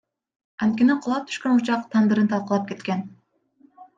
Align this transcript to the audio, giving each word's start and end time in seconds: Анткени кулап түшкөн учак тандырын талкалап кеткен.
Анткени 0.65 0.95
кулап 1.03 1.27
түшкөн 1.29 1.57
учак 1.59 1.81
тандырын 1.91 2.31
талкалап 2.31 2.65
кеткен. 2.71 2.99